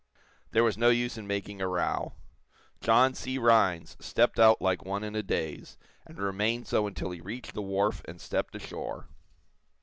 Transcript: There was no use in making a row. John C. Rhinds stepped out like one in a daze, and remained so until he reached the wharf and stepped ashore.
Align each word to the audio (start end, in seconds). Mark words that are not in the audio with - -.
There 0.49 0.63
was 0.63 0.79
no 0.79 0.89
use 0.89 1.15
in 1.15 1.27
making 1.27 1.61
a 1.61 1.67
row. 1.67 2.13
John 2.81 3.13
C. 3.13 3.37
Rhinds 3.37 3.97
stepped 3.99 4.39
out 4.39 4.59
like 4.59 4.83
one 4.83 5.03
in 5.03 5.15
a 5.15 5.21
daze, 5.21 5.77
and 6.07 6.17
remained 6.17 6.65
so 6.65 6.87
until 6.87 7.11
he 7.11 7.21
reached 7.21 7.53
the 7.53 7.61
wharf 7.61 8.01
and 8.05 8.19
stepped 8.19 8.55
ashore. 8.55 9.05